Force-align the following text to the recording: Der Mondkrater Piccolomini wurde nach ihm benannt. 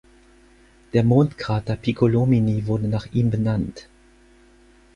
Der 0.93 1.03
Mondkrater 1.03 1.75
Piccolomini 1.75 2.65
wurde 2.65 2.87
nach 2.87 3.05
ihm 3.13 3.29
benannt. 3.29 3.87